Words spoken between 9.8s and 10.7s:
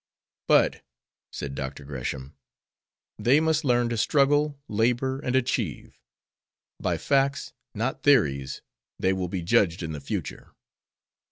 in the future.